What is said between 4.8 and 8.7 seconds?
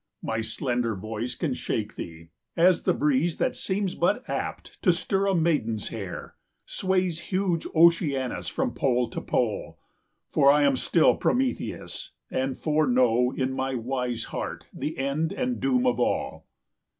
to stir a maiden's hair, Sways huge Oceanus